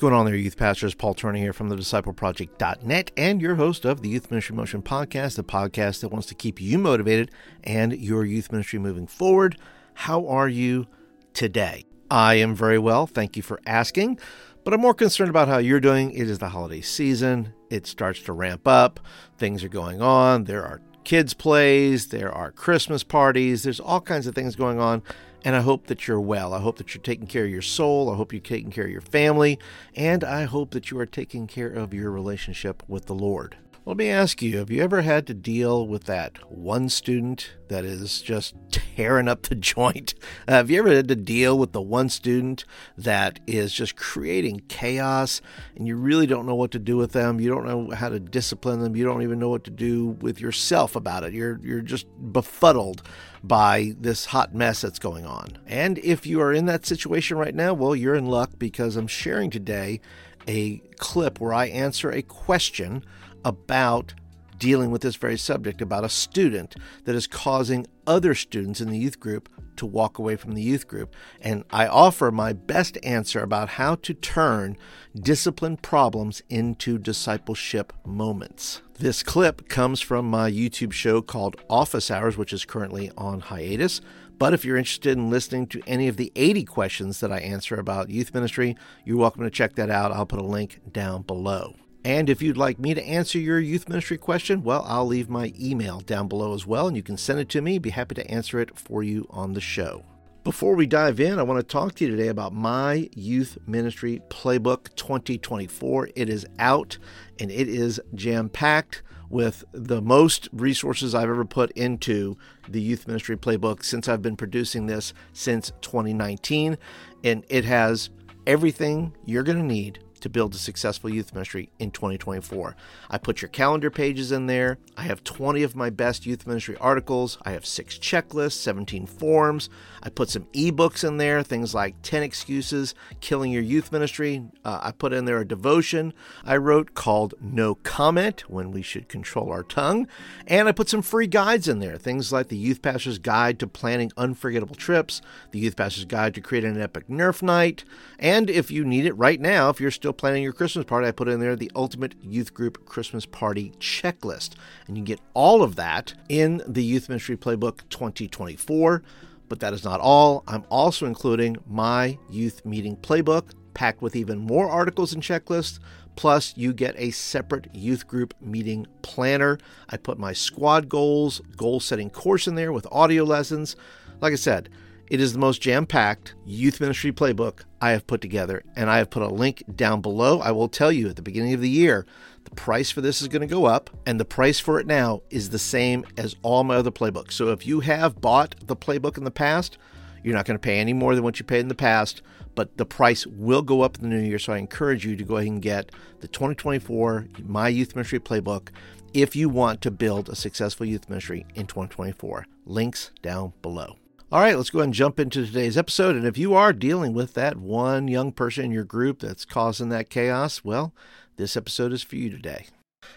[0.00, 0.94] going on there, youth pastors?
[0.94, 5.36] Paul Turner here from the discipleproject.net and your host of the Youth Ministry Motion podcast,
[5.36, 7.30] the podcast that wants to keep you motivated
[7.62, 9.58] and your youth ministry moving forward.
[9.92, 10.86] How are you
[11.34, 11.84] today?
[12.10, 13.06] I am very well.
[13.06, 14.18] Thank you for asking.
[14.64, 16.12] But I'm more concerned about how you're doing.
[16.12, 17.52] It is the holiday season.
[17.68, 19.00] It starts to ramp up.
[19.36, 20.44] Things are going on.
[20.44, 20.80] There are
[21.10, 25.02] kids' plays, there are Christmas parties, there's all kinds of things going on.
[25.44, 26.54] And I hope that you're well.
[26.54, 28.12] I hope that you're taking care of your soul.
[28.12, 29.58] I hope you're taking care of your family.
[29.96, 33.56] And I hope that you are taking care of your relationship with the Lord.
[33.90, 37.84] Let me ask you have you ever had to deal with that one student that
[37.84, 40.14] is just tearing up the joint?
[40.46, 42.64] Uh, have you ever had to deal with the one student
[42.96, 45.40] that is just creating chaos
[45.74, 47.40] and you really don't know what to do with them?
[47.40, 48.94] You don't know how to discipline them.
[48.94, 51.34] You don't even know what to do with yourself about it.
[51.34, 53.02] You're, you're just befuddled
[53.42, 55.58] by this hot mess that's going on.
[55.66, 59.08] And if you are in that situation right now, well, you're in luck because I'm
[59.08, 60.00] sharing today
[60.46, 63.04] a clip where I answer a question
[63.44, 64.14] about
[64.60, 68.98] dealing with this very subject about a student that is causing other students in the
[68.98, 71.14] youth group to walk away from the youth group.
[71.40, 74.76] And I offer my best answer about how to turn
[75.14, 78.82] discipline problems into discipleship moments.
[78.98, 84.02] This clip comes from my YouTube show called Office Hours, which is currently on hiatus.
[84.38, 87.76] But if you're interested in listening to any of the 80 questions that I answer
[87.76, 90.12] about youth ministry, you're welcome to check that out.
[90.12, 91.74] I'll put a link down below.
[92.04, 95.52] And if you'd like me to answer your youth ministry question, well, I'll leave my
[95.60, 97.78] email down below as well, and you can send it to me.
[97.78, 100.04] Be happy to answer it for you on the show.
[100.42, 104.22] Before we dive in, I want to talk to you today about my youth ministry
[104.30, 106.08] playbook 2024.
[106.16, 106.96] It is out
[107.38, 113.06] and it is jam packed with the most resources I've ever put into the youth
[113.06, 116.78] ministry playbook since I've been producing this since 2019.
[117.22, 118.08] And it has
[118.46, 122.76] everything you're going to need to build a successful youth ministry in 2024.
[123.10, 124.78] I put your calendar pages in there.
[124.96, 127.38] I have 20 of my best youth ministry articles.
[127.42, 129.68] I have six checklists, 17 forms.
[130.02, 134.42] I put some ebooks in there, things like 10 excuses killing your youth ministry.
[134.64, 136.12] Uh, I put in there a devotion
[136.44, 140.06] I wrote called No Comment When We Should Control Our Tongue.
[140.46, 143.66] And I put some free guides in there, things like the Youth Pastor's Guide to
[143.66, 147.84] Planning Unforgettable Trips, the Youth Pastor's Guide to Creating an Epic Nerf Night.
[148.18, 151.06] And if you need it right now, if you're still still planning your Christmas party,
[151.06, 154.54] I put in there the Ultimate Youth Group Christmas Party Checklist.
[154.88, 159.04] And you can get all of that in the Youth Ministry Playbook 2024.
[159.48, 160.42] But that is not all.
[160.48, 165.78] I'm also including my youth meeting playbook, packed with even more articles and checklists.
[166.16, 169.58] Plus, you get a separate youth group meeting planner.
[169.90, 173.76] I put my squad goals, goal setting course in there with audio lessons.
[174.20, 174.70] Like I said,
[175.10, 178.98] it is the most jam packed youth ministry playbook I have put together, and I
[178.98, 180.38] have put a link down below.
[180.38, 182.06] I will tell you at the beginning of the year,
[182.44, 185.22] the price for this is going to go up, and the price for it now
[185.28, 187.32] is the same as all my other playbooks.
[187.32, 189.78] So if you have bought the playbook in the past,
[190.22, 192.22] you're not going to pay any more than what you paid in the past,
[192.54, 194.38] but the price will go up in the new year.
[194.38, 198.68] So I encourage you to go ahead and get the 2024 My Youth Ministry Playbook
[199.12, 202.46] if you want to build a successful youth ministry in 2024.
[202.64, 203.96] Links down below.
[204.32, 206.14] All right, let's go ahead and jump into today's episode.
[206.14, 209.88] And if you are dealing with that one young person in your group that's causing
[209.88, 210.94] that chaos, well,
[211.34, 212.66] this episode is for you today.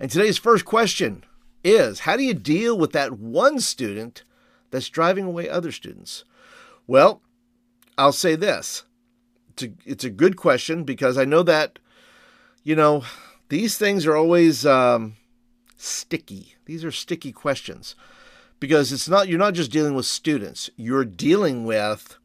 [0.00, 1.22] And today's first question
[1.62, 4.24] is How do you deal with that one student
[4.72, 6.24] that's driving away other students?
[6.88, 7.22] Well,
[7.96, 8.82] I'll say this
[9.50, 11.78] it's a, it's a good question because I know that,
[12.64, 13.04] you know,
[13.48, 15.14] these things are always um,
[15.76, 16.56] sticky.
[16.64, 17.94] These are sticky questions
[18.60, 20.70] because it's not you're not just dealing with students.
[20.76, 22.18] You're dealing with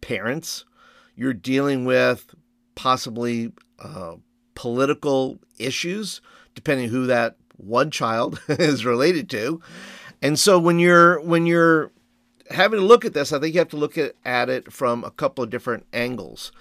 [0.00, 0.64] parents.
[1.14, 2.34] You're dealing with
[2.74, 4.16] possibly uh,
[4.54, 6.20] political issues
[6.54, 9.60] depending who that one child is related to.
[10.22, 11.92] And so when you're when you're
[12.50, 15.02] having to look at this i think you have to look at, at it from
[15.04, 16.52] a couple of different angles.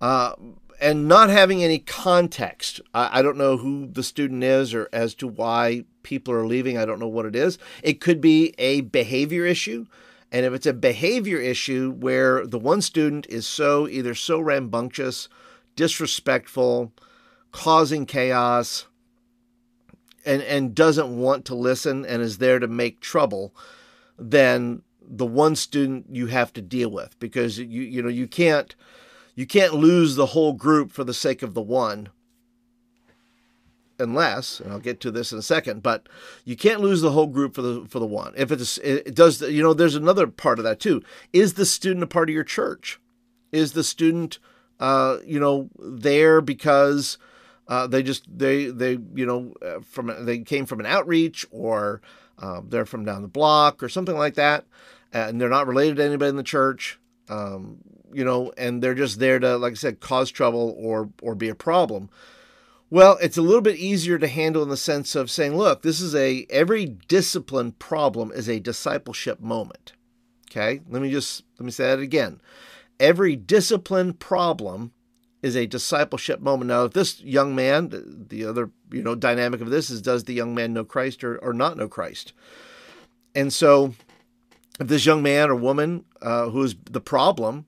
[0.00, 0.32] Uh,
[0.80, 2.80] and not having any context.
[2.94, 6.78] I, I, don't know who the student is or as to why people are leaving.
[6.78, 7.58] I don't know what it is.
[7.82, 9.86] It could be a behavior issue.
[10.30, 15.28] And if it's a behavior issue where the one student is so either so rambunctious,
[15.74, 16.92] disrespectful,
[17.50, 18.86] causing chaos,
[20.26, 23.54] and, and doesn't want to listen and is there to make trouble,
[24.18, 28.74] then the one student you have to deal with because you you know you can't
[29.38, 32.08] you can't lose the whole group for the sake of the one.
[34.00, 36.08] Unless, and I'll get to this in a second, but
[36.44, 38.34] you can't lose the whole group for the for the one.
[38.36, 41.04] If it's it does, you know, there's another part of that too.
[41.32, 43.00] Is the student a part of your church?
[43.52, 44.40] Is the student
[44.80, 47.16] uh, you know, there because
[47.68, 52.00] uh, they just they they you know uh, from they came from an outreach or
[52.38, 54.64] um, they're from down the block or something like that,
[55.12, 56.98] and they're not related to anybody in the church.
[57.28, 57.78] Um,
[58.12, 61.48] you know, and they're just there to, like I said, cause trouble or or be
[61.48, 62.10] a problem.
[62.90, 66.00] Well, it's a little bit easier to handle in the sense of saying, look, this
[66.00, 69.92] is a every discipline problem is a discipleship moment.
[70.50, 70.80] Okay?
[70.88, 72.40] Let me just let me say that again.
[72.98, 74.92] Every discipline problem
[75.42, 76.68] is a discipleship moment.
[76.68, 80.34] Now, if this young man, the other, you know, dynamic of this is does the
[80.34, 82.32] young man know Christ or, or not know Christ?
[83.34, 83.94] And so
[84.80, 87.66] if this young man or woman uh, who is the problem,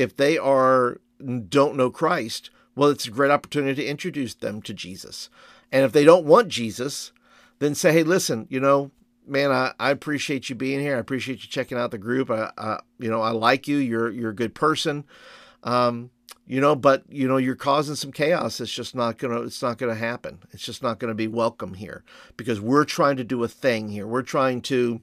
[0.00, 1.00] if they are
[1.48, 5.28] don't know Christ, well, it's a great opportunity to introduce them to Jesus.
[5.70, 7.12] And if they don't want Jesus,
[7.58, 8.90] then say, hey, listen, you know,
[9.26, 10.96] man, I, I appreciate you being here.
[10.96, 12.30] I appreciate you checking out the group.
[12.30, 13.76] I, I you know, I like you.
[13.76, 15.04] You're you're a good person.
[15.62, 16.10] Um,
[16.46, 18.60] you know, but you know, you're causing some chaos.
[18.60, 19.42] It's just not gonna.
[19.42, 20.40] It's not gonna happen.
[20.50, 22.02] It's just not gonna be welcome here
[22.36, 24.06] because we're trying to do a thing here.
[24.06, 25.00] We're trying to.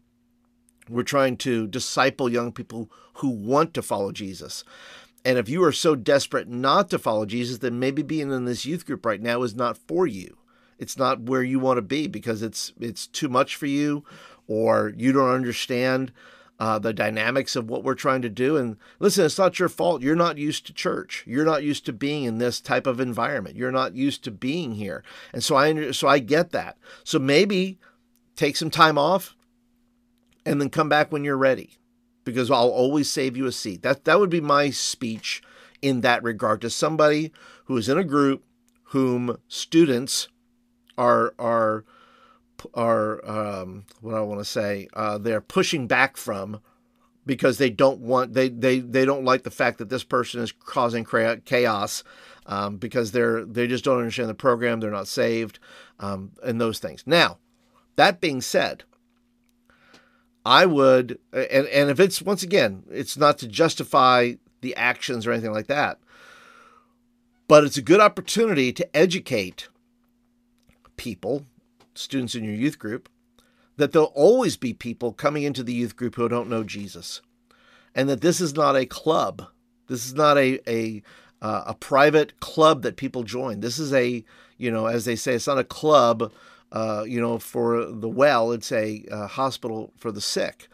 [0.89, 4.63] We're trying to disciple young people who want to follow Jesus.
[5.25, 8.65] And if you are so desperate not to follow Jesus, then maybe being in this
[8.65, 10.37] youth group right now is not for you.
[10.79, 14.03] It's not where you want to be because it's it's too much for you,
[14.47, 16.11] or you don't understand
[16.59, 18.57] uh, the dynamics of what we're trying to do.
[18.57, 20.01] And listen, it's not your fault.
[20.01, 21.23] You're not used to church.
[21.27, 23.55] You're not used to being in this type of environment.
[23.55, 25.03] You're not used to being here.
[25.33, 26.77] And so I so I get that.
[27.03, 27.79] So maybe
[28.35, 29.35] take some time off,
[30.47, 31.77] and then come back when you're ready
[32.23, 33.81] because I'll always save you a seat.
[33.83, 35.41] That that would be my speech
[35.81, 37.31] in that regard to somebody
[37.65, 38.44] who is in a group
[38.91, 40.27] whom students
[40.97, 41.83] are are
[42.73, 46.61] are um, what I want to say uh, they're pushing back from
[47.25, 50.51] because they don't want they they they don't like the fact that this person is
[50.51, 51.05] causing
[51.45, 52.03] chaos
[52.45, 55.59] um, because they're they just don't understand the program they're not saved
[55.99, 57.03] um, and those things.
[57.05, 57.38] Now
[57.97, 58.83] that being said,
[60.47, 65.33] I would, and, and if it's, once again, it's not to justify the actions or
[65.33, 65.99] anything like that,
[67.49, 69.67] but it's a good opportunity to educate
[70.95, 71.45] people,
[71.95, 73.09] students in your youth group,
[73.75, 77.21] that there'll always be people coming into the youth group who don't know Jesus,
[77.94, 79.47] and that this is not a club.
[79.88, 81.03] This is not a a
[81.41, 83.59] uh, a private club that people join.
[83.59, 84.23] This is a
[84.57, 86.31] you know, as they say, it's not a club
[86.71, 90.67] uh, you know, for the well, it's a uh, hospital for the sick.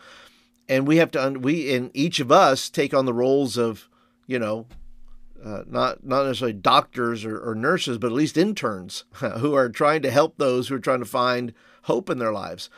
[0.67, 3.89] And we have to, un- we, and each of us take on the roles of,
[4.25, 4.65] you know,
[5.43, 10.01] uh, not not necessarily doctors or, or, nurses, but at least interns who are trying
[10.01, 11.53] to help those who are trying to find
[11.83, 12.69] hope in their lives.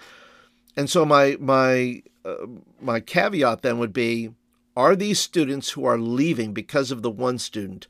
[0.76, 2.48] And so my my uh,
[2.82, 4.32] my caveat then would be:
[4.76, 7.88] Are these students who are leaving because of the one student?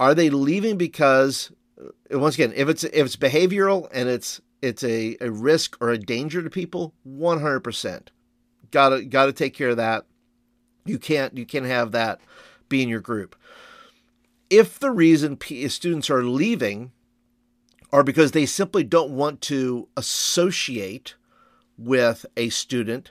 [0.00, 1.52] Are they leaving because
[2.12, 5.98] once again, if it's if it's behavioral and it's it's a, a risk or a
[5.98, 8.08] danger to people, 100%.
[8.70, 10.06] Gotta gotta take care of that.
[10.84, 12.20] You can't you can't have that
[12.68, 13.36] be in your group.
[14.48, 15.38] If the reason
[15.68, 16.92] students are leaving
[17.92, 21.16] are because they simply don't want to associate
[21.76, 23.10] with a student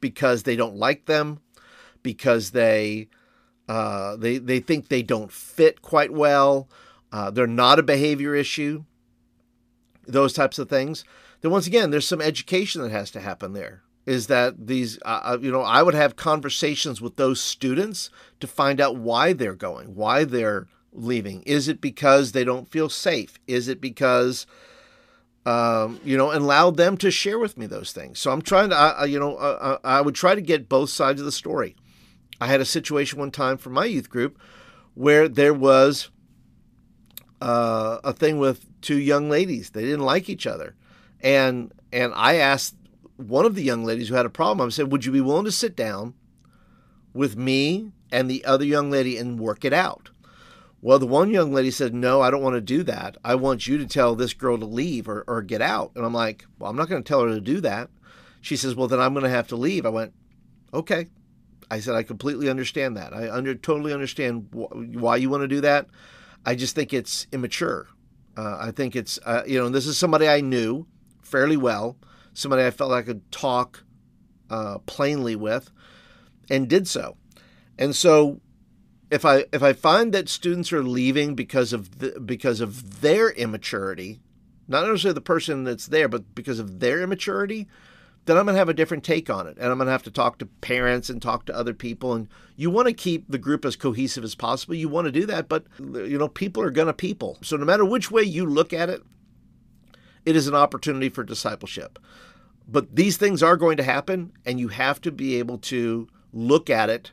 [0.00, 1.40] because they don't like them,
[2.02, 3.08] because they
[3.68, 6.68] uh, they they think they don't fit quite well,
[7.12, 8.84] uh, they're not a behavior issue,
[10.06, 11.04] those types of things,
[11.40, 13.82] then once again, there's some education that has to happen there.
[14.06, 18.08] Is that these, uh, uh, you know, I would have conversations with those students
[18.40, 21.42] to find out why they're going, why they're leaving.
[21.42, 23.38] Is it because they don't feel safe?
[23.46, 24.46] Is it because,
[25.44, 28.18] um, you know, and allow them to share with me those things?
[28.18, 30.88] So I'm trying to, I, you know, uh, uh, I would try to get both
[30.88, 31.76] sides of the story.
[32.40, 34.38] I had a situation one time for my youth group
[34.94, 36.08] where there was
[37.40, 39.70] uh, a thing with two young ladies.
[39.70, 40.74] They didn't like each other,
[41.20, 42.76] and and I asked
[43.16, 44.66] one of the young ladies who had a problem.
[44.66, 46.14] I said, "Would you be willing to sit down
[47.12, 50.10] with me and the other young lady and work it out?"
[50.80, 53.16] Well, the one young lady said, "No, I don't want to do that.
[53.24, 56.14] I want you to tell this girl to leave or, or get out." And I'm
[56.14, 57.90] like, "Well, I'm not going to tell her to do that."
[58.40, 60.12] She says, "Well, then I'm going to have to leave." I went,
[60.72, 61.08] "Okay."
[61.70, 63.12] I said, "I completely understand that.
[63.12, 65.88] I under totally understand wh- why you want to do that."
[66.48, 67.88] I just think it's immature.
[68.34, 70.86] Uh, I think it's, uh, you know, this is somebody I knew
[71.20, 71.98] fairly well,
[72.32, 73.84] somebody I felt I could talk
[74.48, 75.70] uh, plainly with,
[76.48, 77.18] and did so.
[77.78, 78.40] And so,
[79.10, 83.28] if I if I find that students are leaving because of the, because of their
[83.28, 84.18] immaturity,
[84.66, 87.68] not necessarily the person that's there, but because of their immaturity,
[88.28, 89.56] then I'm going to have a different take on it.
[89.58, 92.12] And I'm going to have to talk to parents and talk to other people.
[92.12, 94.74] And you want to keep the group as cohesive as possible.
[94.74, 97.38] You want to do that, but you know, people are going to people.
[97.42, 99.02] So no matter which way you look at it,
[100.26, 101.98] it is an opportunity for discipleship.
[102.68, 106.68] But these things are going to happen, and you have to be able to look
[106.68, 107.12] at it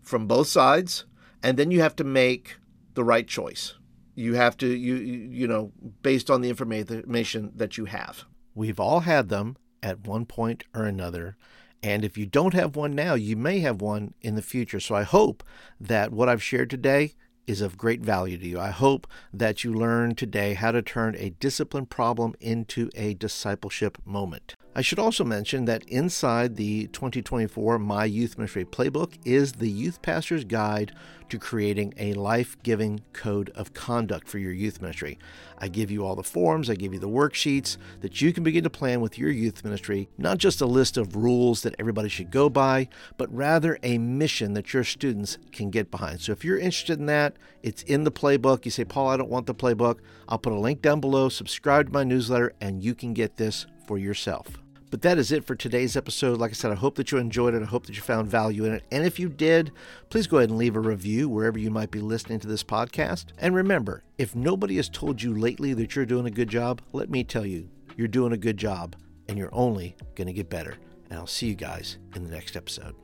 [0.00, 1.04] from both sides,
[1.42, 2.56] and then you have to make
[2.94, 3.74] the right choice.
[4.14, 8.24] You have to, you you know, based on the information that you have.
[8.54, 11.36] We've all had them at one point or another.
[11.82, 14.80] And if you don't have one now, you may have one in the future.
[14.80, 15.42] So I hope
[15.80, 17.14] that what I've shared today
[17.50, 18.60] is of great value to you.
[18.60, 23.98] I hope that you learn today how to turn a discipline problem into a discipleship
[24.04, 24.54] moment.
[24.72, 30.00] I should also mention that inside the 2024 My Youth Ministry Playbook is the Youth
[30.00, 30.92] Pastor's Guide
[31.28, 35.18] to Creating a Life Giving Code of Conduct for your youth ministry.
[35.58, 38.62] I give you all the forms, I give you the worksheets that you can begin
[38.62, 42.30] to plan with your youth ministry, not just a list of rules that everybody should
[42.30, 46.20] go by, but rather a mission that your students can get behind.
[46.20, 48.64] So if you're interested in that, it's in the playbook.
[48.64, 49.98] You say, Paul, I don't want the playbook.
[50.28, 51.28] I'll put a link down below.
[51.28, 54.58] Subscribe to my newsletter, and you can get this for yourself.
[54.90, 56.40] But that is it for today's episode.
[56.40, 57.62] Like I said, I hope that you enjoyed it.
[57.62, 58.82] I hope that you found value in it.
[58.90, 59.70] And if you did,
[60.08, 63.26] please go ahead and leave a review wherever you might be listening to this podcast.
[63.38, 67.08] And remember, if nobody has told you lately that you're doing a good job, let
[67.08, 68.96] me tell you, you're doing a good job
[69.28, 70.76] and you're only going to get better.
[71.08, 72.96] And I'll see you guys in the next episode.